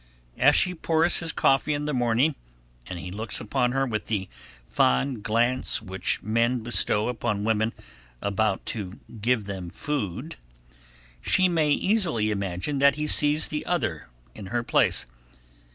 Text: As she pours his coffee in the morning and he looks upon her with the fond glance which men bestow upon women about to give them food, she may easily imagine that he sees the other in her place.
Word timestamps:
As 0.39 0.55
she 0.55 0.73
pours 0.73 1.17
his 1.17 1.31
coffee 1.31 1.75
in 1.75 1.85
the 1.85 1.93
morning 1.93 2.33
and 2.87 2.97
he 2.97 3.11
looks 3.11 3.39
upon 3.39 3.71
her 3.73 3.85
with 3.85 4.07
the 4.07 4.27
fond 4.67 5.21
glance 5.21 5.79
which 5.79 6.23
men 6.23 6.61
bestow 6.63 7.07
upon 7.07 7.43
women 7.43 7.71
about 8.19 8.65
to 8.73 8.97
give 9.21 9.45
them 9.45 9.69
food, 9.69 10.37
she 11.21 11.47
may 11.47 11.69
easily 11.69 12.31
imagine 12.31 12.79
that 12.79 12.95
he 12.95 13.05
sees 13.05 13.49
the 13.49 13.63
other 13.67 14.07
in 14.33 14.47
her 14.47 14.63
place. 14.63 15.05